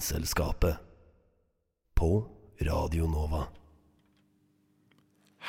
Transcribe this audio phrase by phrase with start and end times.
[0.00, 0.76] Vitenselskapet.
[1.94, 2.24] På
[2.60, 3.42] Radio Nova.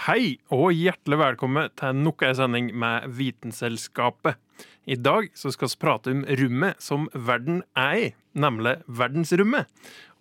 [0.03, 4.35] Hei, og hjertelig velkommen til nok en sending med Vitenselskapet.
[4.83, 9.71] I dag så skal vi prate om rommet som verden er i, nemlig verdensrommet.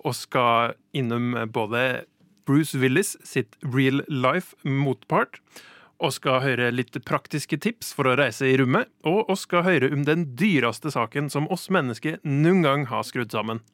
[0.07, 2.05] Og skal innom både
[2.47, 5.43] Bruce Willis sitt real life motpart,
[5.99, 9.91] og skal høre litt praktiske tips for å reise i rommet, og vi skal høre
[9.91, 13.67] om den dyreste saken som oss mennesker noen gang har skrudd sammen.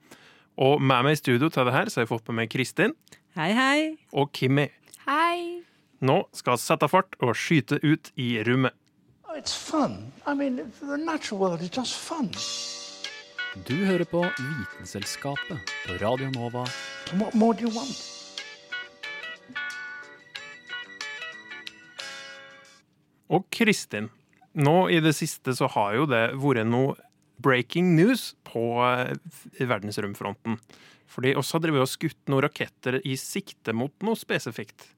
[0.57, 2.95] Og med meg i studio til det her så har jeg fått med meg Kristin
[3.37, 3.81] Hei, hei.
[4.17, 4.69] og Kimmi.
[5.05, 5.63] Hei.
[6.01, 8.73] Nå skal vi sette fart og skyte ut i rommet.
[9.29, 10.13] Oh, It's fun.
[10.27, 12.31] I mean, the natural world is just fun.
[13.69, 16.65] Du hører på Vitenselskapet på Radio Nova.
[17.21, 17.97] What more do you want?
[23.33, 24.09] Og Kristin,
[24.55, 26.95] nå i det siste så har jo det vært noe
[27.43, 29.15] breaking news på eh,
[29.67, 30.59] verdensromfronten.
[31.07, 34.89] Fordi oss har drevet og skutt noen raketter i sikte mot noe spesifikt.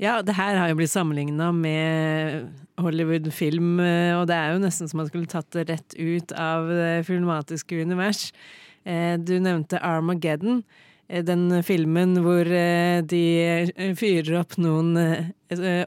[0.00, 2.46] Ja, det her har jo blitt sammenligna med
[2.80, 6.68] Hollywood-film, eh, og det er jo nesten som man skulle tatt det rett ut av
[6.72, 8.30] det filmatiske univers.
[8.84, 10.62] Eh, Du nevnte Armageddon.
[11.10, 13.22] Den filmen hvor de
[13.98, 14.92] fyrer opp noen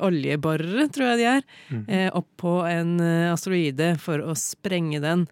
[0.04, 1.45] oljeborere, tror jeg de er,
[1.88, 2.98] eh, opp på en
[3.31, 5.23] asteroide for å sprenge den.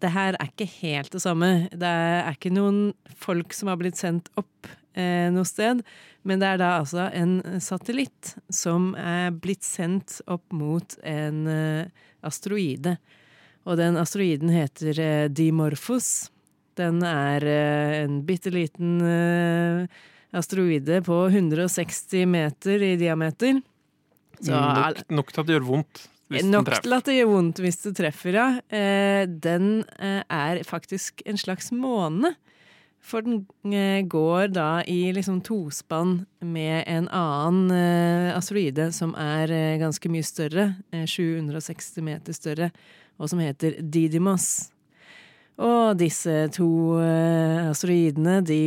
[0.00, 1.50] Det her er ikke helt det samme.
[1.72, 5.82] Det er ikke noen folk som har blitt sendt opp eh, noe sted,
[6.26, 12.04] men det er da altså en satellitt som er blitt sendt opp mot en eh,
[12.26, 12.96] asteroide.
[13.68, 16.30] Og den asteroiden heter eh, Dimorphos.
[16.80, 20.00] Den er eh, en bitte liten eh,
[20.36, 23.60] asteroide på 160 meter i diameter.
[24.40, 26.06] Så nok, nok til at det gjør vondt.
[26.30, 28.46] Nok til at det gjør vondt hvis det treffer, ja.
[28.70, 32.36] Eh, den eh, er faktisk en slags måne.
[33.02, 37.72] For den eh, går da i liksom tospann med en annen
[38.36, 42.70] asteroide som er ganske mye større, eh, 760 meter større,
[43.18, 44.70] og som heter Didymos.
[45.60, 46.96] Og disse to
[47.68, 48.62] asteroidene, de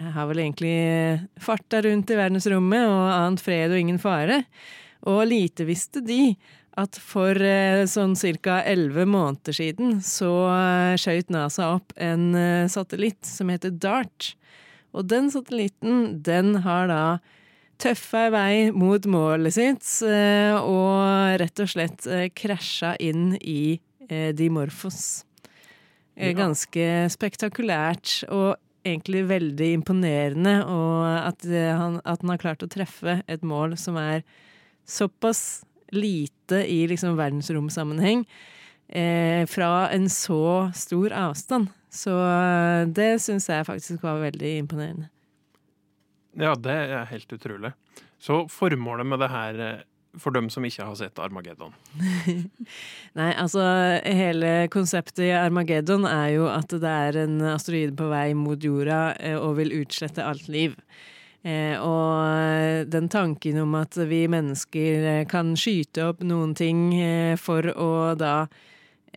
[0.00, 4.38] har vel egentlig farta rundt i verdensrommet og ant fred og ingen fare.
[5.08, 6.34] Og lite visste de
[6.78, 8.14] at for eh, sånn
[8.44, 8.60] ca.
[8.62, 14.34] elleve måneder siden så eh, skjøt NASA opp en eh, satellitt som heter DART.
[14.94, 17.02] Og den satellitten, den har da
[17.80, 22.04] tøffa i vei mot målet sitt og rett og slett
[22.36, 23.78] krasja inn i
[24.36, 25.22] Dimorphos.
[26.18, 30.58] Ganske spektakulært og egentlig veldig imponerende,
[31.22, 34.26] at, han, at han har klart å treffe et mål som er
[34.84, 38.24] såpass lite i liksom verdensromsammenheng
[38.88, 41.70] eh, fra en så stor avstand.
[41.90, 45.10] Så eh, det syns jeg faktisk var veldig imponerende.
[46.38, 47.72] Ja, det er helt utrolig.
[48.20, 49.80] Så formålet med det her, eh,
[50.18, 51.70] for dem som ikke har sett Armageddon
[53.18, 53.62] Nei, altså
[54.02, 59.14] hele konseptet i Armageddon er jo at det er en asteroide på vei mot jorda
[59.18, 60.74] eh, og vil utslette alt liv.
[61.40, 67.36] Eh, og den tanken om at vi mennesker eh, kan skyte opp noen ting eh,
[67.40, 68.44] for å da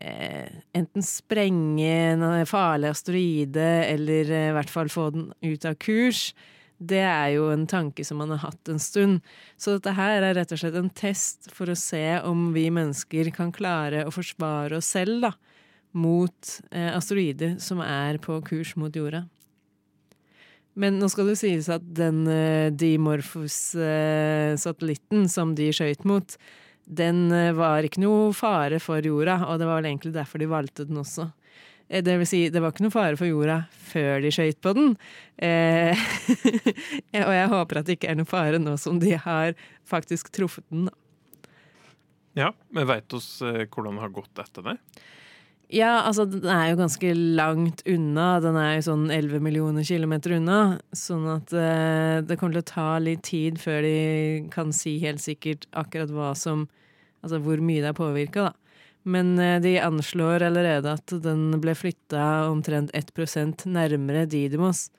[0.03, 6.33] enten sprenge en farlig asteroide, eller i hvert fall få den ut av kurs,
[6.81, 9.21] det er jo en tanke som man har hatt en stund.
[9.55, 13.31] Så dette her er rett og slett en test for å se om vi mennesker
[13.37, 15.31] kan klare å forsvare oss selv da,
[15.95, 19.23] mot asteroider som er på kurs mot jorda.
[20.79, 26.37] Men nå skal det sies at den eh, Dimorphos-satellitten som de skøyt mot,
[26.89, 30.47] den eh, var ikke noe fare for jorda, og det var vel egentlig derfor de
[30.51, 31.23] valgte den også.
[31.87, 33.57] Eh, Det vil si, det var ikke noe fare for jorda
[33.91, 34.87] før de skøyt på den.
[35.37, 35.93] Eh,
[37.27, 39.49] og jeg håper at det ikke er noe fare nå som de har
[39.87, 40.85] faktisk truffet den.
[42.33, 44.75] Ja, men veit oss hvordan det har gått etter det?
[45.73, 48.27] Ja, altså den er jo ganske langt unna.
[48.43, 50.59] Den er jo sånn 11 millioner kilometer unna.
[50.93, 53.95] Sånn at eh, det kommer til å ta litt tid før de
[54.53, 56.67] kan si helt sikkert akkurat hva som
[57.23, 58.73] Altså hvor mye det er påvirka, da.
[59.07, 64.89] Men eh, de anslår allerede at den ble flytta omtrent 1% nærmere Didymos.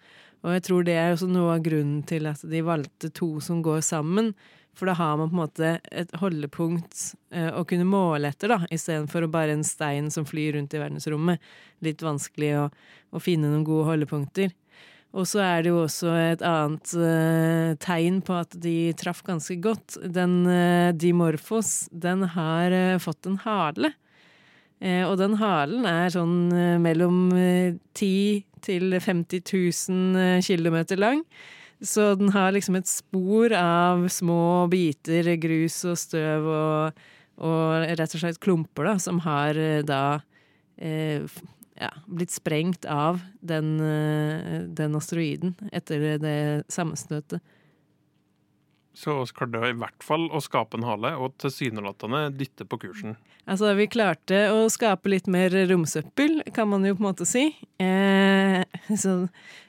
[0.41, 3.61] Og jeg tror det er også noe av grunnen til at de valgte to som
[3.65, 4.33] går sammen.
[4.75, 8.61] For da har man på en måte et holdepunkt eh, å kunne måle etter, da,
[8.75, 11.43] istedenfor bare en stein som flyr rundt i verdensrommet.
[11.85, 12.69] Litt vanskelig å,
[13.15, 14.55] å finne noen gode holdepunkter.
[15.15, 19.55] Og så er det jo også et annet uh, tegn på at de traff ganske
[19.63, 19.95] godt.
[20.11, 23.93] Den uh, Dimorphos, den har uh, fått en hale.
[24.85, 31.23] Eh, og den halen er sånn eh, mellom eh, 10 til 50 000 km lang.
[31.81, 37.03] Så den har liksom et spor av små biter grus og støv og,
[37.43, 40.05] og rett og slett klumper, da, som har eh, da
[40.77, 41.27] eh,
[41.81, 46.39] ja, blitt sprengt av den, eh, den asteroiden etter det
[46.73, 47.43] sammenstøtet.
[48.95, 53.17] Så vi klarte i hvert fall å skape en hale, og tilsynelatende dytte på kursen.
[53.43, 57.49] Altså, vi klarte å skape litt mer romsøppel, kan man jo på en måte si.
[57.83, 58.63] Eh,
[59.03, 59.17] så,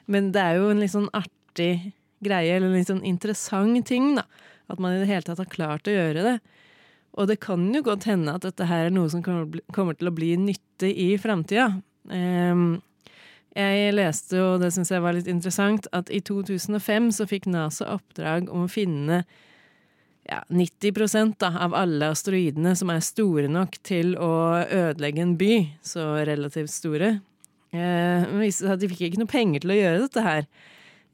[0.06, 4.14] men det er jo en litt sånn artig greie, eller en litt sånn interessant ting,
[4.18, 4.26] da.
[4.72, 6.36] At man i det hele tatt har klart å gjøre det.
[7.16, 10.14] Og det kan jo godt hende at dette her er noe som kommer til å
[10.14, 11.70] bli nyttig i framtida.
[12.12, 12.64] Eh,
[13.56, 17.88] jeg leste, og det syns jeg var litt interessant, at i 2005 så fikk NASA
[17.94, 19.22] oppdrag om å finne
[20.26, 25.54] ja, 90 da, av alle asteroidene som er store nok til å ødelegge en by,
[25.86, 27.14] så relativt store.
[27.72, 30.48] Eh, men viste de fikk ikke noe penger til å gjøre dette her.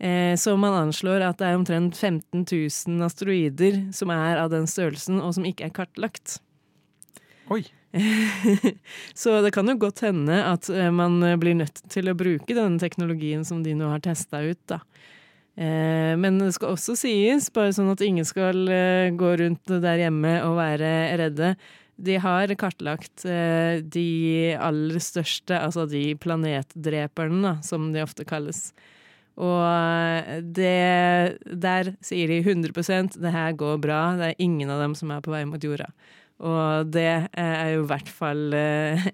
[0.02, 4.66] Eh, så man anslår at det er omtrent 15 000 asteroider som er av den
[4.66, 6.40] størrelsen, og som ikke er kartlagt.
[7.54, 7.62] Oi!
[9.20, 12.82] så det kan jo godt hende at eh, man blir nødt til å bruke denne
[12.82, 14.80] teknologien som de nå har testa ut, da.
[15.54, 18.58] Eh, men det skal også sies, bare sånn at ingen skal
[19.14, 20.90] gå rundt der hjemme og være
[21.20, 21.52] redde.
[22.02, 24.08] De har kartlagt de
[24.56, 28.72] aller største, altså de planetdreperne, da, som de ofte kalles.
[29.42, 34.94] Og det, der sier de 100% det her går bra, det er ingen av dem
[34.98, 35.88] som er på vei mot jorda.
[36.42, 37.08] Og det
[37.38, 39.04] er jo i hvert fall eh,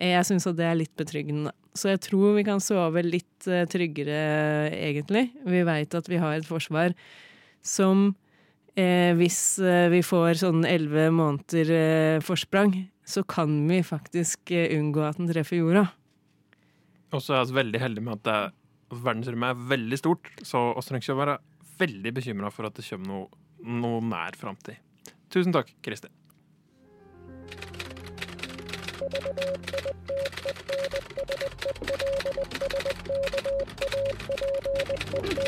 [0.00, 1.52] Jeg syns at det er litt betryggende.
[1.76, 4.20] Så jeg tror vi kan sove litt eh, tryggere,
[4.72, 5.28] egentlig.
[5.44, 6.96] Vi veit at vi har et forsvar
[7.60, 8.14] som
[8.74, 12.74] eh, Hvis eh, vi får sånn elleve måneder eh, forsprang,
[13.04, 15.88] så kan vi faktisk unngå at den treffer jorda.
[17.10, 18.52] Og så er vi veldig heldige med at det er,
[18.90, 21.38] verdensrommet er veldig stort, så vi trenger ikke å være
[21.80, 23.42] veldig bekymra for at det kommer noe,
[23.80, 24.80] noe nær framtid.
[25.30, 26.12] Tusen takk, Kristin.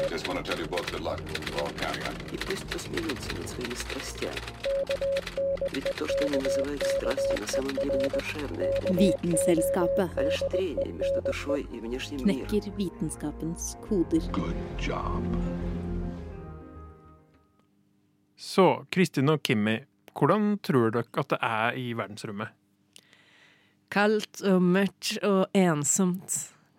[0.10, 1.22] Just want to tell you both good luck.
[1.52, 2.34] We're all counting on you.
[2.34, 4.42] И пусть посмеются над своими страстями.
[5.72, 10.92] Ведь то, что они называют страстью, на самом деле не душевное, Vitenselskapet а лишь трение
[10.94, 12.48] между душой и внешним миром.
[12.48, 14.22] knekker vitenskapens koder.
[14.32, 15.24] Good job.
[18.36, 19.80] Så Kristin og Kimmi,
[20.14, 22.48] hvordan tror dere at det er i verdensrommet?
[23.93, 26.37] Kaldt og mørkt og ensomt.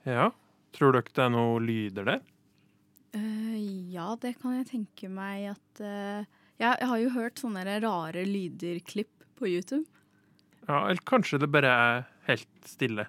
[0.08, 0.32] Ja,
[0.74, 2.24] tror dere det er noe lyder der?
[3.14, 3.58] Uh,
[3.94, 6.26] ja, det kan jeg tenke meg at uh,
[6.58, 9.86] jeg, jeg har jo hørt sånne rare lyder-klipp på YouTube.
[10.66, 13.06] Ja, eller kanskje det bare er helt stille.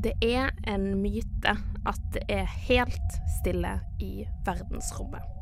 [0.00, 1.54] Det er en myte
[1.86, 5.39] at det er helt stille i verdensrommet.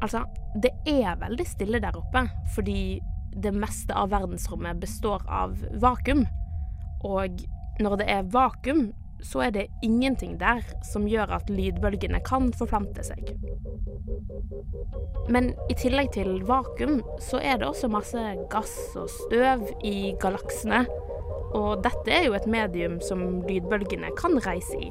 [0.00, 0.24] Altså,
[0.62, 3.00] det er veldig stille der oppe, fordi
[3.36, 6.24] det meste av verdensrommet består av vakuum.
[7.06, 7.44] Og
[7.80, 8.90] når det er vakuum,
[9.22, 13.34] så er det ingenting der som gjør at lydbølgene kan forplante seg.
[15.30, 20.86] Men i tillegg til vakuum, så er det også masse gass og støv i galaksene.
[21.56, 24.90] Og dette er jo et medium som lydbølgene kan reise i.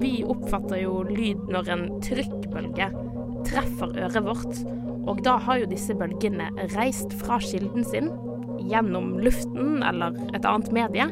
[0.00, 2.88] Vi oppfatter jo lyd når en trykkbølge
[3.48, 4.62] treffer øret vårt,
[5.08, 8.10] og da har jo disse bølgene reist fra kilden sin,
[8.70, 11.06] gjennom luften eller et annet medie,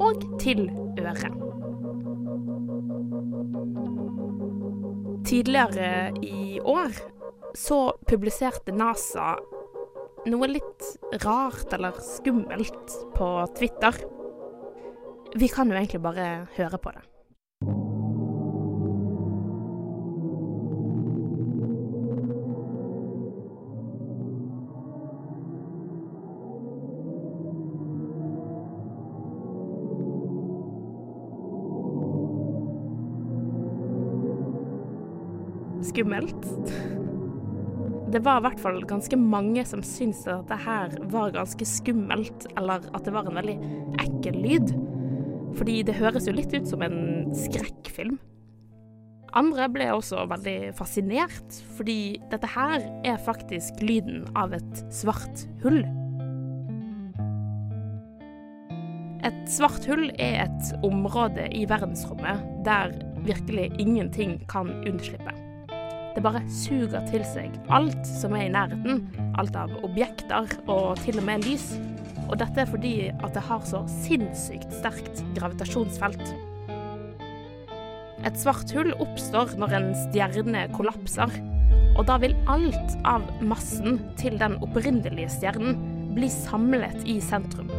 [0.00, 0.68] og til
[1.00, 1.36] øret.
[5.30, 6.96] Tidligere i år
[7.56, 9.34] så publiserte NASA
[10.30, 10.88] noe litt
[11.24, 13.96] rart eller skummelt på Twitter.
[15.36, 17.04] Vi kan jo egentlig bare høre på det.
[36.00, 36.46] Skummelt.
[38.10, 42.46] Det var i hvert fall ganske mange som syntes at det her var ganske skummelt,
[42.56, 43.58] eller at det var en veldig
[44.02, 44.72] ekkel lyd.
[45.58, 48.18] Fordi det høres jo litt ut som en skrekkfilm.
[49.36, 55.84] Andre ble også veldig fascinert, fordi dette her er faktisk lyden av et svart hull.
[59.28, 65.49] Et svart hull er et område i verdensrommet der virkelig ingenting kan unnslippe.
[66.14, 69.04] Det bare suger til seg alt som er i nærheten,
[69.38, 71.72] alt av objekter og til og med lys.
[72.26, 76.24] Og dette er fordi at det har så sinnssykt sterkt gravitasjonsfelt.
[78.26, 81.32] Et svart hull oppstår når en stjerne kollapser,
[81.96, 85.78] og da vil alt av massen til den opprinnelige stjernen
[86.16, 87.70] bli samlet i sentrum.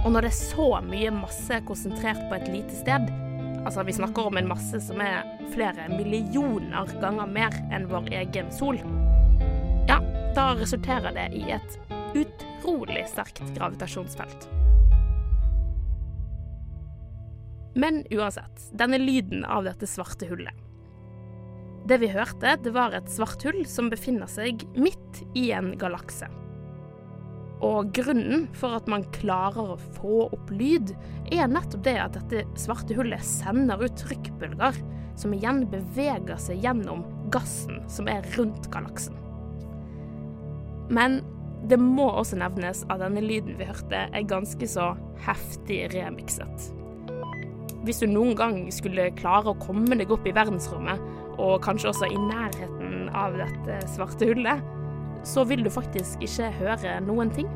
[0.00, 3.10] Og når det er så mye masse konsentrert på et lite sted,
[3.64, 8.50] altså vi snakker om en masse som er flere millioner ganger mer enn vår egen
[8.54, 8.80] sol,
[9.88, 9.98] ja,
[10.36, 11.78] da resulterer det i et
[12.16, 14.48] utrolig sterkt gravitasjonsfelt.
[17.74, 20.54] Men uansett, denne lyden av dette svarte hullet.
[21.86, 26.28] Det vi hørte, det var et svart hull som befinner seg midt i en galakse.
[27.60, 30.94] Og grunnen for at man klarer å få opp lyd,
[31.28, 34.80] er nettopp det at dette svarte hullet sender ut trykkbølger,
[35.20, 39.18] som igjen beveger seg gjennom gassen som er rundt galaksen.
[40.90, 41.20] Men
[41.68, 44.94] det må også nevnes at denne lyden vi hørte, er ganske så
[45.26, 46.70] heftig remikset.
[47.84, 51.00] Hvis du noen gang skulle klare å komme deg opp i verdensrommet,
[51.40, 54.64] og kanskje også i nærheten av dette svarte hullet,
[55.26, 57.48] så vil du faktisk ikke høre noen ting.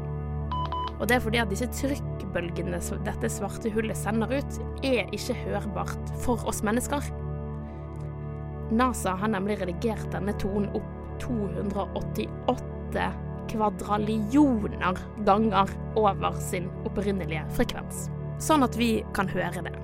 [1.01, 5.37] Og det er fordi at disse trykkbølgene som dette svarte hullet sender ut, er ikke
[5.45, 7.11] hørbart for oss mennesker.
[8.75, 10.91] NASA har nemlig redigert denne tonen opp
[11.23, 13.09] 288
[13.51, 18.09] kvadrallioner ganger over sin opprinnelige frekvens,
[18.43, 19.75] sånn at vi kan høre det.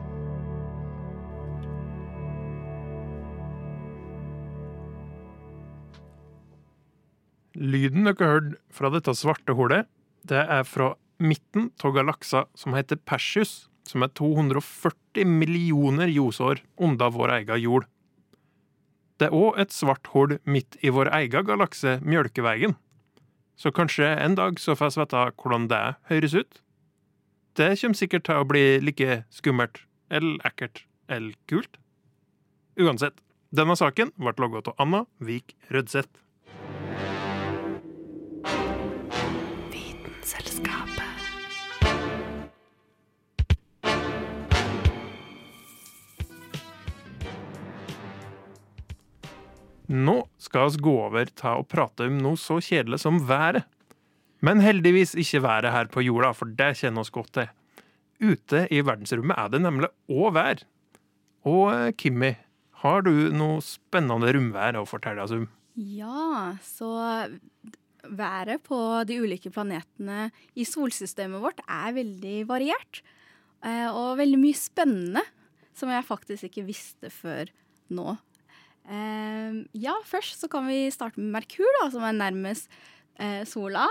[7.58, 9.88] Lyden dere hørte fra dette svarte hullet,
[10.28, 17.10] det er fra midten av galaksa som heter Persius, som er 240 millioner ljosår unna
[17.10, 17.88] vår egen jord.
[19.18, 22.76] Det er òg et svart hull midt i vår egen galakse, Mjølkeveien.
[23.60, 26.62] Så kanskje en dag så får jeg vite hvordan det høres ut.
[27.58, 31.76] Det kommer sikkert til å bli like skummelt, eller ekkelt, eller kult.
[32.80, 33.18] Uansett,
[33.52, 36.22] denne saken ble laget av Anna Vik Rødseth.
[49.90, 53.66] Nå skal vi gå over til å prate om noe så kjedelig som været.
[54.40, 57.48] Men heldigvis ikke været her på jorda, for det kjenner oss godt til.
[58.20, 60.62] Ute i verdensrommet er det nemlig òg vær.
[61.48, 62.34] Og eh, Kimmi,
[62.84, 65.48] har du noe spennende romvær å fortelle oss om?
[65.74, 66.92] Ja, så
[68.04, 68.78] været på
[69.08, 73.02] de ulike planetene i solsystemet vårt er veldig variert.
[73.62, 75.22] eh, Og veldig mye spennende
[75.74, 77.48] som jeg faktisk ikke visste før
[77.90, 78.18] nå.
[78.88, 82.68] Eh, Ja, først så kan vi starte med Merkur, da, som er nærmest
[83.18, 83.88] eh, sola.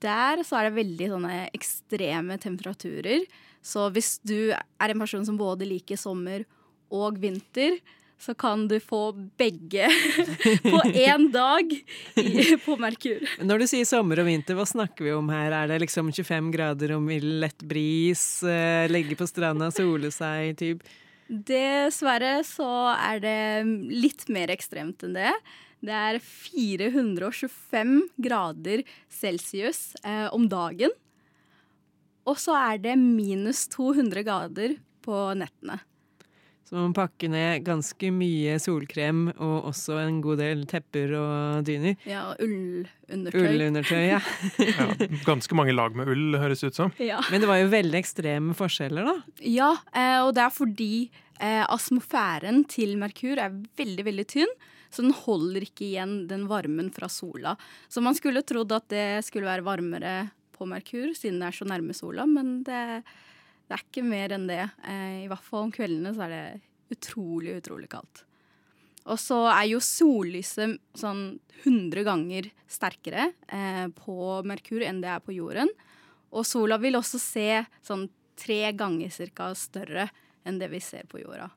[0.00, 3.24] Der så er det veldig sånne ekstreme temperaturer.
[3.62, 6.44] Så hvis du er en person som både liker sommer
[6.92, 7.78] og vinter,
[8.22, 9.88] så kan du få begge
[10.62, 11.72] på én dag
[12.14, 13.24] i, på Merkur.
[13.42, 15.50] Når du sier sommer og vinter, hva snakker vi om her?
[15.56, 17.10] Er det liksom 25 grader og
[17.42, 20.86] lett bris, eh, legge på stranda, sole seg, typ?
[21.26, 23.36] Dessverre så er det
[23.90, 25.34] litt mer ekstremt enn det.
[25.82, 30.94] Det er 425 grader celsius eh, om dagen.
[32.22, 35.82] Og så er det minus 200 grader på nettene.
[36.72, 41.66] Så man må pakke ned ganske mye solkrem og også en god del tepper og
[41.68, 41.98] dyner.
[42.08, 43.42] Ja, og ullundertøy.
[43.42, 44.20] Ullundertøy, ja.
[44.72, 44.86] Ja,
[45.26, 46.94] ganske mange lag med ull, høres ut som.
[46.96, 47.18] Ja.
[47.28, 49.44] Men det var jo veldig ekstreme forskjeller, da.
[49.44, 50.94] Ja, eh, og det er fordi
[51.36, 54.56] asmofæren atmosfæren til Merkur er veldig, veldig tynn.
[54.88, 57.52] Så den holder ikke igjen den varmen fra sola.
[57.92, 61.68] Så man skulle trodd at det skulle være varmere på Merkur, siden det er så
[61.68, 63.02] nærme sola, men det,
[63.68, 64.62] det er ikke mer enn det.
[64.88, 68.24] Eh, I hvert fall om kveldene så er det utrolig, utrolig kaldt.
[69.10, 71.22] Og så er jo sollyset sånn
[71.64, 74.16] 100 ganger sterkere eh, på
[74.46, 75.70] Merkur enn det er på jorden.
[76.32, 77.48] Og sola vil også se
[77.84, 78.06] sånn
[78.38, 80.06] tre ganger cirka større
[80.46, 81.50] enn det vi ser på jorda.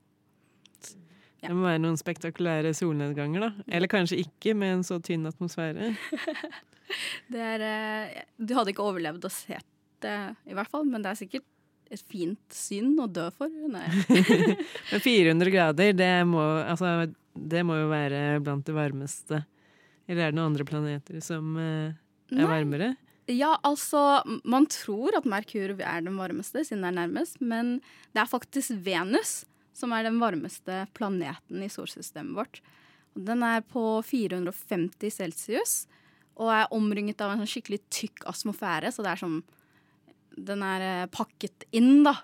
[1.45, 3.65] Det må være noen spektakulære solnedganger, da.
[3.77, 5.91] Eller kanskje ikke, med en så tynn atmosfære.
[7.33, 9.57] Det er, eh, du hadde ikke overlevd å se
[10.05, 11.45] det, i hvert fall, men det er sikkert
[11.93, 13.51] et fint syn å dø for.
[13.71, 13.85] Nei.
[14.91, 19.43] Men 400 grader, det må, altså, det må jo være blant det varmeste.
[20.05, 21.95] Eller er det noen andre planeter som eh,
[22.33, 22.49] er Nei.
[22.49, 22.93] varmere?
[23.31, 27.79] Ja, altså, man tror at Merkur er den varmeste, siden det er nærmest, men
[28.13, 29.39] det er faktisk Venus
[29.75, 32.61] som er den varmeste planeten i solsystemet vårt.
[33.15, 35.75] Den er på 450 celsius
[36.35, 39.39] og er omringet av en sånn skikkelig tykk atmosfære, så det er som
[40.35, 42.17] Den er eh, pakket inn, da.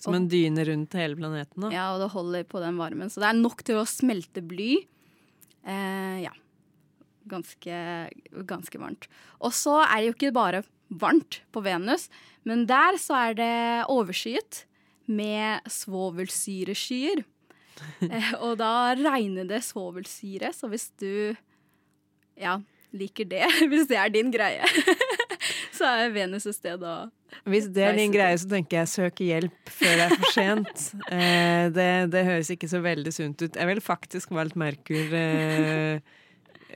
[0.00, 1.66] Som en dyne rundt hele planeten?
[1.66, 1.70] da?
[1.74, 3.12] Ja, og det holder på den varmen.
[3.12, 4.78] Så det er nok til å smelte bly.
[5.68, 6.32] Eh, ja.
[7.30, 7.74] Ganske,
[8.48, 9.10] ganske varmt.
[9.44, 12.08] Og så er det jo ikke bare varmt på Venus,
[12.48, 13.52] men der så er det
[13.92, 14.64] overskyet
[15.10, 17.26] med svovelsyreskyer.
[18.04, 21.32] Eh, og da regner det svovelsyre, så hvis du
[22.36, 22.58] ja,
[22.92, 24.66] liker det, hvis det er din greie,
[25.80, 26.94] så er Venus et sted å
[27.48, 30.88] Hvis det er din greie, så tenker jeg søk hjelp før det er for sent.
[31.20, 33.56] Eh, det, det høres ikke så veldig sunt ut.
[33.56, 35.14] Jeg ville faktisk valgt Merkur.
[35.16, 36.20] Eh,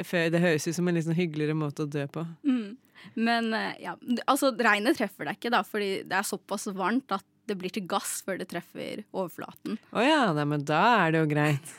[0.06, 2.24] før, det høres ut som en litt sånn hyggeligere måte å dø på.
[2.46, 2.74] Mm.
[3.20, 3.94] Men eh, ja,
[4.30, 7.84] altså regnet treffer deg ikke, da, fordi det er såpass varmt at det blir til
[7.88, 9.76] gass før det treffer overflaten.
[9.92, 11.74] Å ja, nei, men da er det jo greit.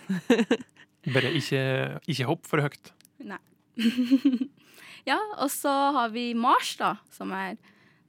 [1.16, 1.64] Bare ikke,
[2.12, 2.94] ikke hopp for høyt.
[3.26, 3.42] Nei.
[5.06, 7.58] ja, og så har vi Mars, da, som er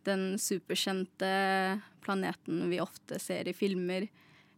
[0.06, 1.30] den superkjente
[2.04, 4.08] planeten vi ofte ser i filmer.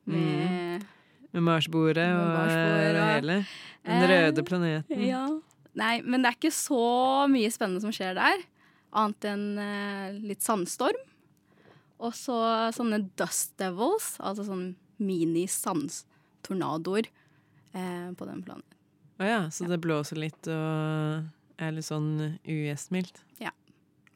[0.08, 0.84] Med
[1.32, 3.36] Med Marsbordet og Marsbordet, det hele.
[3.84, 5.00] Den Eh, røde planeten.
[5.04, 5.26] Ja.
[5.78, 8.38] Nei, men det er ikke så mye spennende som skjer der.
[8.96, 10.96] Annet enn eh, litt sandstorm.
[11.98, 17.06] Og så sånne dust devils, altså sånn mini-sandtornadoer
[17.74, 18.64] eh, på den planen.
[19.18, 21.24] Å ja, så det blåser litt og
[21.58, 23.22] er litt sånn ugjestmildt.
[23.42, 23.50] Ja.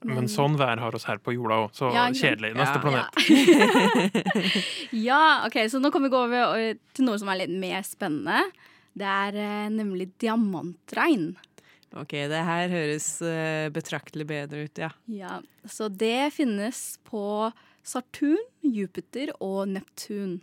[0.04, 2.54] Men sånn vær har oss her på jorda òg, så Ja, kjedelig.
[2.58, 2.82] Neste Ja.
[2.82, 3.10] planet.
[4.92, 7.82] Ja, ok, så nå kan vi gå over eh, til noe som er litt mer
[7.86, 8.42] spennende.
[8.98, 11.32] Det er eh, nemlig diamantregn.
[11.96, 14.90] Ok, det her høres eh, betraktelig bedre ut, ja.
[15.12, 17.52] Ja, så det finnes på
[17.84, 20.40] Saturn, Jupiter og Neptun.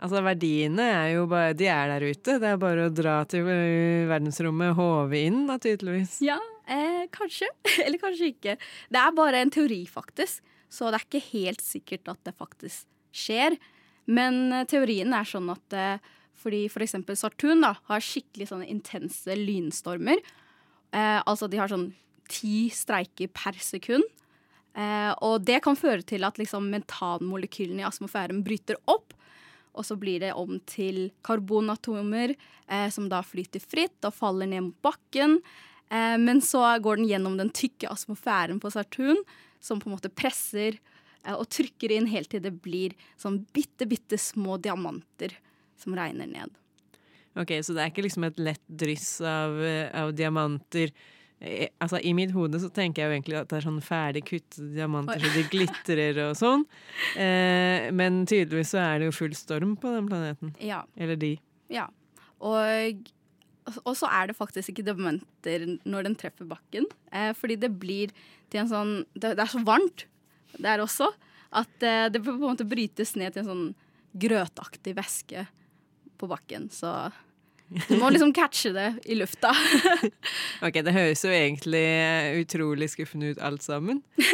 [0.00, 2.38] Altså, verdiene er jo bare De er der ute.
[2.40, 6.18] Det er bare å dra til eh, verdensrommet, håve inn, da, tydeligvis.
[6.24, 7.50] Ja, eh, kanskje.
[7.84, 8.56] Eller kanskje ikke.
[8.88, 10.40] Det er bare en teori, faktisk.
[10.70, 13.58] Så det er ikke helt sikkert at det faktisk skjer.
[14.10, 16.10] Men eh, teorien er sånn at eh,
[16.40, 20.22] fordi for eksempel Saturn da, har skikkelig sånne intense lynstormer.
[20.96, 21.90] Eh, altså de har sånn
[22.30, 24.06] ti streiker per sekund.
[24.78, 29.12] Eh, og det kan føre til at liksom metanmolekylene i atmosfæren bryter opp.
[29.74, 34.68] Og så blir det om til karbonatomer eh, som da flyter fritt og faller ned
[34.68, 35.38] mot bakken.
[35.90, 39.22] Eh, men så går den gjennom den tykke atmosfæren på Saturn,
[39.60, 40.78] som på en måte presser
[41.24, 45.36] eh, og trykker inn helt til det blir sånn bitte, bitte små diamanter
[45.80, 46.56] som regner ned.
[47.38, 50.90] Ok, Så det er ikke liksom et lett dryss av, eh, av diamanter.
[51.80, 54.74] Altså, I mitt hode så tenker jeg jo egentlig at det er sånn ferdig kuttede
[54.74, 56.66] diamanter så de glitrer og sånn.
[57.16, 60.52] Eh, men tydeligvis så er det jo full storm på den planeten.
[60.60, 60.82] Ja.
[61.00, 61.32] Eller de.
[61.72, 61.86] Ja.
[62.44, 63.08] Og,
[63.86, 66.88] og så er det faktisk ikke diamanter når den treffer bakken.
[67.08, 68.12] Eh, fordi det blir
[68.50, 70.04] til en sånn Det, det er så varmt
[70.60, 71.08] der også
[71.56, 73.66] at eh, det på en måte brytes ned til en sånn
[74.20, 75.46] grøtaktig væske
[76.20, 76.68] på bakken.
[76.74, 76.90] Så
[77.70, 79.52] du må liksom catche det i lufta.
[80.66, 84.02] Ok, det høres jo egentlig eh, utrolig skuffende ut alt sammen.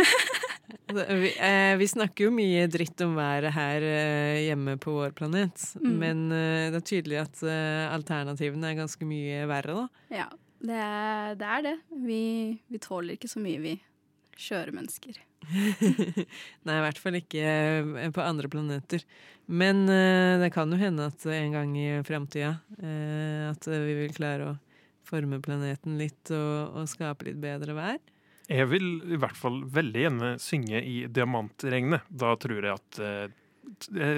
[0.86, 5.12] Altså, vi, eh, vi snakker jo mye dritt om været her eh, hjemme på vår
[5.18, 5.92] planet, Mm.
[6.00, 10.14] men eh, det er tydelig at eh, alternativene er ganske mye verre, da.
[10.14, 10.26] Ja,
[10.66, 11.50] det er det.
[11.56, 11.74] Er det.
[12.06, 12.20] Vi,
[12.70, 13.74] vi tåler ikke så mye, vi
[14.40, 15.18] skjøre mennesker.
[16.66, 19.04] Nei, i hvert fall ikke eh, på andre planeter.
[19.46, 24.14] Men uh, det kan jo hende at en gang i framtida uh, at vi vil
[24.16, 24.56] klare å
[25.06, 28.00] forme planeten litt og, og skape litt bedre vær.
[28.46, 32.06] Jeg vil i hvert fall veldig gjerne synge i Diamantregnet.
[32.10, 33.26] Da tror jeg at uh,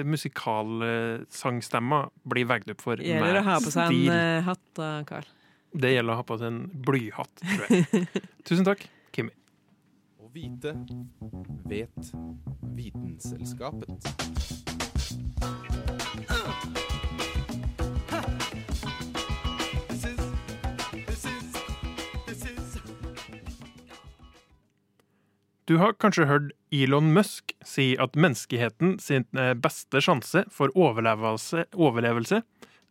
[0.05, 4.11] musikalsangstemma blir veid opp for Gjelder å ha på seg en stil.
[4.13, 5.27] eh, hatt da, Carl.
[5.69, 8.05] Det gjelder å ha på seg en blyhatt, tror jeg.
[8.47, 8.85] Tusen takk,
[10.39, 10.85] vite
[11.65, 12.11] vet
[12.75, 13.89] Vitenselskapet.
[25.65, 31.65] Du har kanskje hørt Elon Musk si at menneskeheten sin eh, beste sjanse for overlevelse,
[31.75, 32.39] overlevelse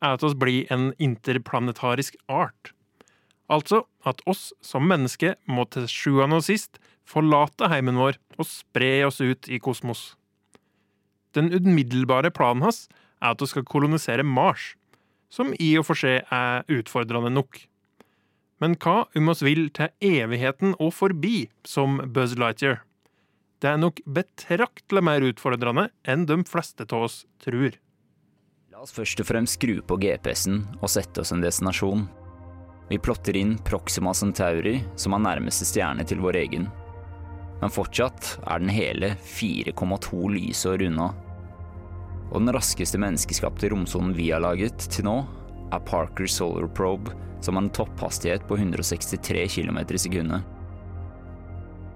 [0.03, 2.75] er at oss blir en interplanetarisk art.
[3.49, 8.93] Altså at oss som menneske må til sjuende og sist forlate heimen vår og spre
[9.07, 10.13] oss ut i kosmos.
[11.37, 12.87] Den umiddelbare planen hans
[13.23, 14.75] er at vi skal kolonisere Mars,
[15.33, 17.65] som i og for seg er utfordrende nok.
[18.59, 22.83] Men hva om oss vil til evigheten og forbi, som Buzz Lightyear?
[23.63, 27.75] Det er nok betraktelig mer utfordrende enn de fleste av oss tror.
[28.71, 32.07] La oss først og fremst skru på GPS-en og sette oss en destinasjon.
[32.89, 36.69] Vi plotter inn Proxima Centauri, som er nærmeste stjerne til vår egen.
[37.59, 41.11] Men fortsatt er den hele 4,2 lysår unna.
[42.29, 45.17] Og den raskeste menneskeskapte romsonen vi har laget til nå,
[45.73, 50.55] er Parker Solar Probe, som har en topphastighet på 163 km i sekundet.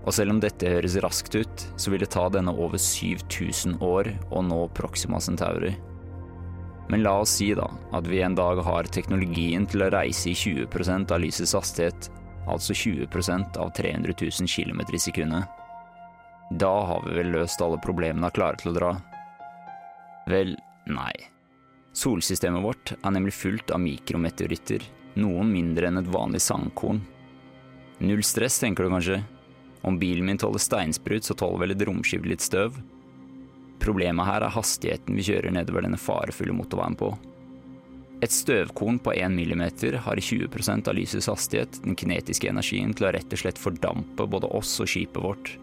[0.03, 4.11] Og selv om dette høres raskt ut, så vil det ta denne over 7000 år
[4.35, 5.77] å nå Proxima Centauri.
[6.91, 10.35] Men la oss si da at vi en dag har teknologien til å reise i
[10.37, 12.11] 20% av lysets hastighet,
[12.51, 15.45] altså 20% av 300 000 km i sekundet.
[16.51, 18.91] Da har vi vel løst alle problemene og klare til å dra?
[20.29, 20.57] Vel,
[20.91, 21.13] nei.
[21.97, 24.85] Solsystemet vårt er nemlig fullt av mikrometeoritter,
[25.21, 27.03] noen mindre enn et vanlig sandkorn.
[28.03, 29.21] Null stress, tenker du kanskje?
[29.83, 32.79] Om bilen min tåler steinsprut, så tåler vel et romskip litt støv?
[33.83, 37.11] Problemet her er hastigheten vi kjører nedover denne farefulle motorveien på.
[38.23, 43.09] Et støvkorn på 1 millimeter har i 20% av lysets hastighet den kinetiske energien til
[43.09, 45.57] å rett og slett fordampe både oss og skipet vårt.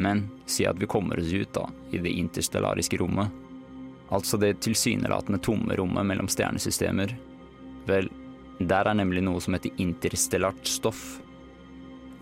[0.00, 3.28] Men si at vi kommer oss ut, da, i det interstellariske rommet.
[4.10, 7.12] Altså det tilsynelatende tomme rommet mellom stjernesystemer.
[7.86, 8.08] Vel,
[8.58, 11.20] der er nemlig noe som heter interstellart stoff.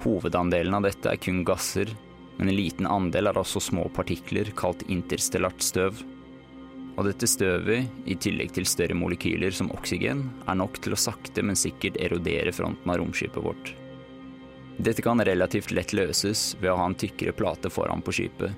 [0.03, 1.91] Hovedandelen av dette er kun gasser,
[2.39, 6.03] men en liten andel er også små partikler kalt interstellart støv.
[6.99, 11.45] Og dette støvet, i tillegg til større molekyler som oksygen, er nok til å sakte,
[11.47, 13.71] men sikkert erodere fronten av romskipet vårt.
[14.83, 18.51] Dette kan relativt lett løses ved å ha en tykkere plate foran på skipet,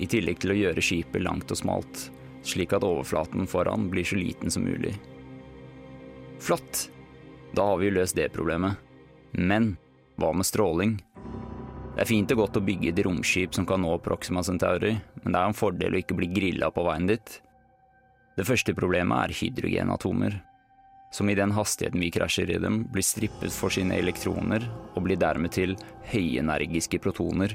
[0.00, 2.08] i tillegg til å gjøre skipet langt og smalt,
[2.44, 4.96] slik at overflaten foran blir så liten som mulig.
[6.40, 6.88] Flott!
[7.54, 8.80] Da har vi jo løst det problemet.
[9.32, 9.74] Men
[10.18, 10.96] hva med stråling?
[11.94, 15.30] Det er fint og godt å bygge et romskip som kan nå Proxima Centauri, men
[15.30, 17.36] det er en fordel å ikke bli grilla på veien dit.
[18.34, 20.40] Det første problemet er hydrogenatomer,
[21.14, 25.20] som i den hastigheten vi krasjer i dem, blir strippet for sine elektroner og blir
[25.20, 25.76] dermed til
[26.10, 27.54] høyenergiske protoner.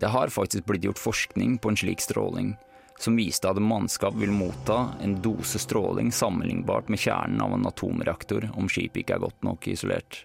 [0.00, 2.56] Det har faktisk blitt gjort forskning på en slik stråling,
[2.98, 8.50] som viste at mannskap vil motta en dose stråling sammenlignbart med kjernen av en atomreaktor
[8.58, 10.24] om skipet ikke er godt nok isolert.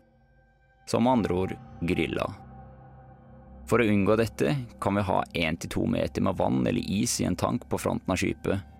[0.90, 1.56] Som med andre ord
[1.86, 2.26] grilla.
[3.70, 7.38] For å unngå dette kan vi ha 1-2 meter med vann eller is i en
[7.38, 8.74] tank på fronten av skipet.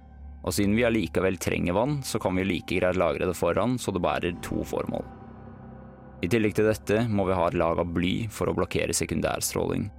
[0.46, 3.94] Og siden vi allikevel trenger vann, så kan vi like greit lagre det foran så
[3.94, 5.06] det bærer to formål.
[6.24, 9.90] I tillegg til dette må vi ha et lag av bly for å blokkere sekundærstråling.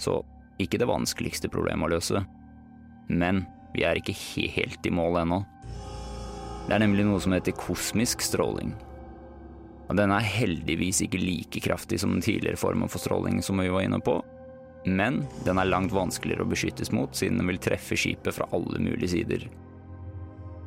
[0.00, 0.20] Så
[0.62, 2.22] ikke det vanskeligste problemet å løse.
[3.10, 4.16] Men vi er ikke
[4.54, 5.42] helt i mål ennå.
[6.68, 8.72] Det er nemlig noe som heter kosmisk stråling.
[9.90, 13.68] Og den er heldigvis ikke like kraftig som den tidligere formen for stråling som vi
[13.72, 14.20] var inne på,
[14.86, 18.80] men den er langt vanskeligere å beskyttes mot, siden den vil treffe skipet fra alle
[18.82, 19.44] mulige sider.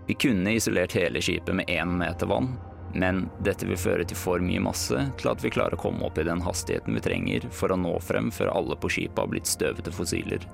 [0.07, 2.51] Vi kunne isolert hele skipet med én meter vann,
[2.93, 6.19] men dette vil føre til for mye masse til at vi klarer å komme opp
[6.21, 9.49] i den hastigheten vi trenger for å nå frem før alle på skipet har blitt
[9.49, 10.45] støvete fossiler.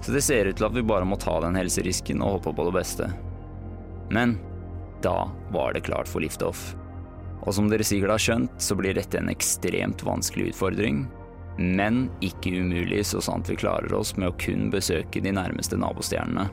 [0.00, 2.68] Så det ser ut til at vi bare må ta den helserisken og håpe på
[2.68, 3.08] det beste.
[4.14, 4.38] Men
[5.02, 6.70] da var det klart for liftoff.
[7.42, 11.04] Og som dere sikkert har skjønt, så blir dette en ekstremt vanskelig utfordring,
[11.58, 16.46] men ikke umulig så sant vi klarer oss med å kun besøke de nærmeste nabostjernene.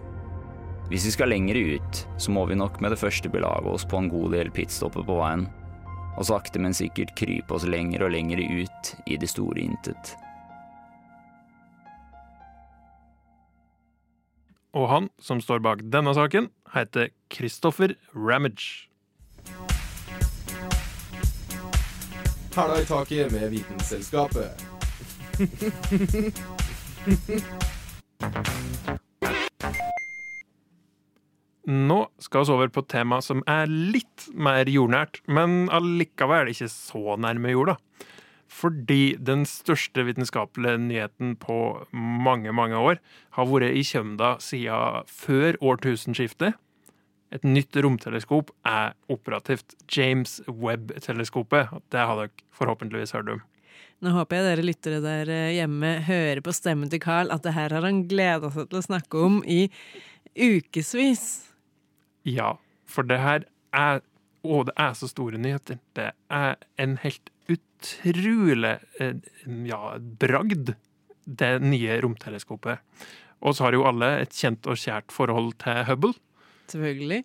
[0.85, 3.97] Hvis vi skal lenger ut, så må vi nok med det første belage oss på
[3.97, 5.47] en god del pitstopper på veien,
[6.15, 10.13] og sakte, men sikkert krype oss lenger og lenger ut i det store intet.
[14.75, 18.89] Og han som står bak denne saken, heter Christopher Ramage.
[22.55, 24.65] Hæla i taket med Vitenselskapet.
[31.65, 36.69] Nå skal vi over på et tema som er litt mer jordnært, men allikevel ikke
[36.69, 37.79] så nærme jorda.
[38.45, 41.57] Fordi den største vitenskapelige nyheten på
[41.91, 43.01] mange, mange år
[43.37, 46.53] har vært i Kjømda siden før årtusenskiftet.
[47.33, 49.73] Et nytt romteleskop er operativt.
[49.89, 51.73] James Webb-teleskopet.
[51.89, 53.41] Det har dere forhåpentligvis hørt om.
[54.05, 57.73] Nå håper jeg dere lyttere der hjemme hører på stemmen til Carl at det her
[57.73, 59.65] har han gleda seg til å snakke om i
[60.35, 61.54] ukevis.
[62.25, 62.55] Ja.
[62.89, 64.01] For det her er
[64.45, 65.79] Å, det er så store nyheter.
[65.97, 69.15] Det er en helt utrolig eh,
[69.65, 69.79] ja,
[70.21, 70.75] bragd,
[71.25, 72.83] det nye romteleskopet.
[73.41, 76.13] Og så har jo alle et kjent og kjært forhold til Hubble.
[76.69, 77.23] Selvfølgelig.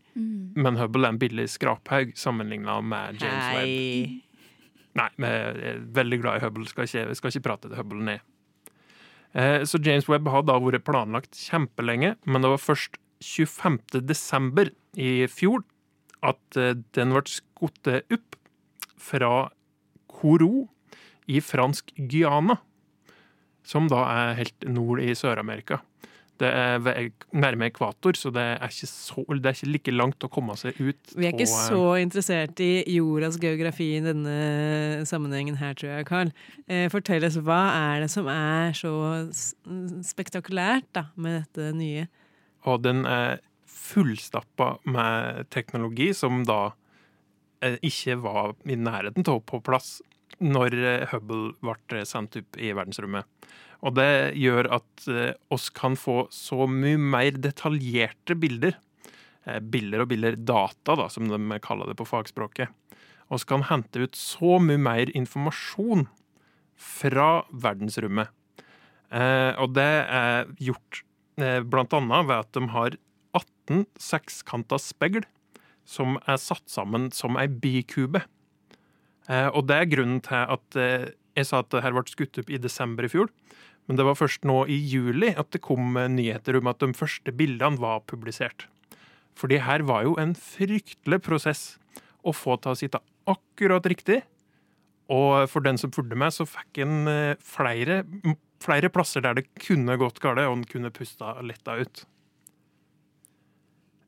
[0.64, 3.68] Men Hubble er en billig skraphaug sammenligna med James Webb.
[3.68, 4.48] Hei.
[4.96, 6.66] Nei, vi er veldig glad i Hubble.
[6.72, 8.24] Skal ikke, skal ikke prate til Hubble ned.
[9.36, 14.00] Eh, Så James Webb har da vært planlagt kjempelenge, men det var først 25.
[14.08, 15.62] desember i fjor
[16.26, 18.38] at eh, den ble skutt opp
[19.00, 19.34] fra
[20.10, 20.66] Koro
[21.30, 22.58] i fransk Guyana,
[23.66, 25.80] som da er helt nord i Sør-Amerika.
[26.40, 30.30] Det er nærme ekvator, så det er, ikke så, det er ikke like langt å
[30.32, 31.12] komme seg ut.
[31.12, 36.08] Vi er ikke eh, så interessert i jordas geografi i denne sammenhengen her, tror jeg,
[36.08, 36.32] Carl.
[36.64, 38.94] Eh, fortell oss, hva er det som er så
[40.08, 42.08] spektakulært da, med dette nye?
[42.68, 46.72] Og den er fullstappa med teknologi som da
[47.64, 49.98] eh, ikke var i nærheten av på plass
[50.40, 53.26] når eh, Hubble ble sendt opp i verdensrommet.
[53.86, 58.76] Og det gjør at eh, oss kan få så mye mer detaljerte bilder.
[59.48, 62.72] Eh, bilder og bilder, data, da, som de kaller det på fagspråket.
[63.30, 66.08] Oss kan hente ut så mye mer informasjon
[66.80, 68.32] fra verdensrommet.
[69.10, 71.06] Eh, og det er gjort eh,
[71.70, 72.96] blant annet ved at de har
[73.36, 75.24] 18 sekskanta spegl
[75.88, 78.22] som er satt sammen som ei bikube.
[79.30, 82.40] Eh, og det er grunnen til at eh, jeg sa at det her ble skutt
[82.42, 83.30] opp i desember i fjor.
[83.88, 86.92] Men det var først nå i juli at det kom eh, nyheter om at de
[86.96, 88.68] første bildene var publisert.
[89.38, 91.64] Fordi her var jo en fryktelig prosess
[92.26, 93.00] å få til å sitte
[93.30, 94.20] akkurat riktig.
[95.10, 98.02] Og for den som fulgte med, så fikk en eh, flere,
[98.60, 102.04] flere plasser der det kunne gått galt, og en kunne pusta letta ut.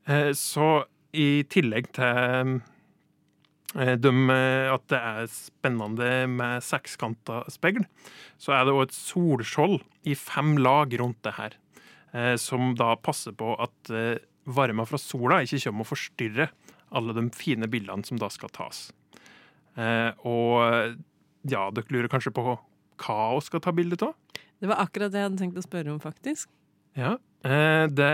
[0.07, 2.61] Eh, Så i tillegg til
[3.73, 7.85] de, eh, at det er spennende med sekskanta spegl,
[8.37, 11.53] så er det òg et solskjold i fem lag rundt det her,
[12.13, 16.51] eh, som da passer på at eh, varma fra sola ikke kommer og forstyrrer
[16.93, 18.91] alle de fine bildene som da skal tas.
[19.77, 20.97] Eh, Og
[21.49, 22.59] ja, dere lurer kanskje på
[22.97, 24.13] vi skal ta bilde av?
[24.63, 26.47] Det var akkurat det jeg hadde tenkt å spørre om, faktisk.
[26.95, 28.09] Ja, eh, det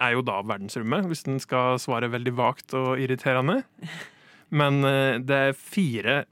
[0.00, 3.62] er jo da verdensrommet, hvis den skal svare veldig vagt og irriterende.
[4.60, 6.22] Men eh, det er fire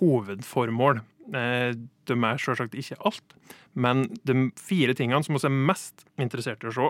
[0.00, 1.02] hovedformål.
[1.34, 1.76] Eh,
[2.08, 3.34] De er selvsagt ikke alt,
[3.76, 6.86] men de fire tingene som vi er mest interessert i å se,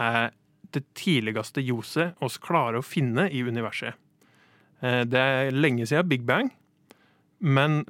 [0.00, 0.30] er
[0.72, 3.92] det tidligste ljoset oss klarer å finne i universet.
[4.80, 6.48] Det er lenge siden Big Bang,
[7.42, 7.82] men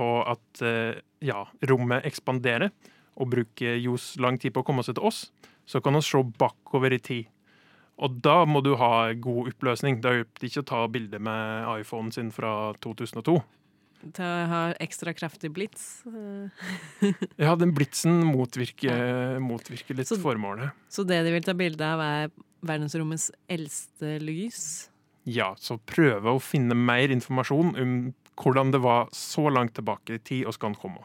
[0.00, 2.72] av at eh, ja, rommet ekspanderer
[3.20, 5.26] og bruker ljos lang tid på å komme seg til oss,
[5.68, 7.28] så kan vi se bakover i tid.
[8.00, 10.00] Og da må du ha god oppløsning.
[10.00, 13.36] Det hjelper ikke å ta bilde med iPhonen sin fra 2002.
[14.16, 16.00] Til å ha ekstra kraftig blits.
[17.40, 20.72] Ja, den blitsen motvirker, motvirker litt formålet.
[20.88, 22.32] Så det de vil ta bilde av, er
[22.64, 24.62] verdensrommets eldste lys.
[25.28, 27.94] Ja, så prøve å finne mer informasjon om
[28.40, 31.02] hvordan det var så langt tilbake i tid og skal komme.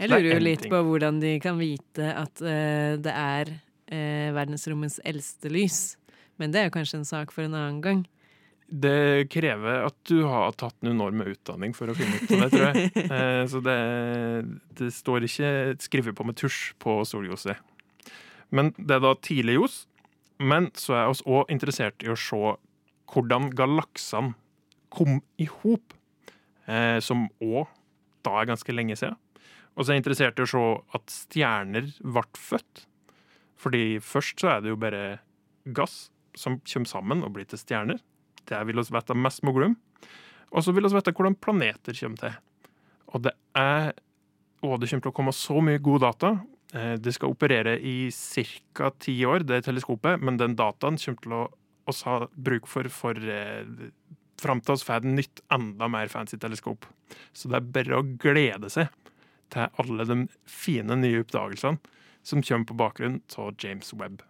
[0.00, 0.72] Jeg er lurer jo litt ting.
[0.72, 5.80] på hvordan de kan vite at uh, det er uh, verdensrommets eldste lys.
[6.40, 8.06] Men det er jo kanskje en sak for en annen gang.
[8.70, 12.44] Det krever at du har tatt noen år med utdanning for å finne ut av
[12.46, 13.10] det, tror jeg.
[13.10, 13.78] uh, Så det,
[14.80, 17.60] det står ikke skrevet på med tusj på solljoset.
[18.50, 19.78] Men det er da tidlig ljos.
[20.40, 22.54] Men så er vi òg interessert i å se
[23.10, 24.32] hvordan galaksene
[24.90, 25.99] kom i hop, eh,
[27.02, 27.66] som òg
[28.24, 29.16] da er ganske lenge siden.
[29.76, 30.62] Og så er jeg interessert i å se
[30.98, 32.84] at stjerner ble født.
[33.60, 35.20] Fordi først så er det jo bare
[35.76, 38.00] gass som kommer sammen og blir til stjerner.
[38.48, 39.76] Det vil oss vite mest om.
[40.50, 42.38] Og så vil oss vite hvordan planeter kommer til.
[43.14, 43.92] Og det er
[44.62, 46.30] Og det kommer til å komme så mye god data.
[46.74, 48.10] Eh, Det skal operere i
[48.74, 48.90] ca.
[48.90, 51.48] ti år, det teleskopet, men den dataen kommer til å
[51.88, 53.64] oss ha bruk for for eh,
[54.40, 56.88] fram til oss får et nytt, enda mer fancy teleskop.
[57.32, 58.90] Så det er bare å glede seg
[59.50, 61.80] til alle de fine nye oppdagelsene
[62.22, 64.22] som kommer på bakgrunn av James Webb.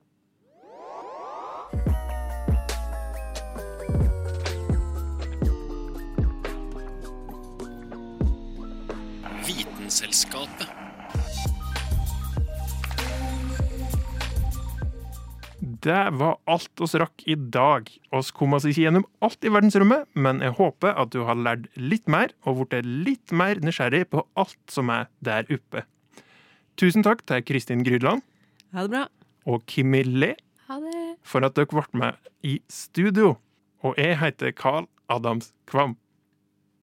[9.46, 10.79] Vitenselskapet.
[15.80, 17.86] Det var alt oss rakk i dag.
[18.12, 21.68] Oss kom oss ikke gjennom alt i verdensrommet, men jeg håper at du har lært
[21.80, 25.86] litt mer og blitt litt mer nysgjerrig på alt som er der oppe.
[26.80, 28.22] Tusen takk til Kristin Grydland
[28.74, 29.06] Ha det bra.
[29.46, 30.34] og Kimmi Le.
[30.68, 31.16] Ha det.
[31.26, 32.14] for at dere ble med
[32.46, 33.36] i studio.
[33.82, 35.96] Og jeg heter Carl Adams Kvam.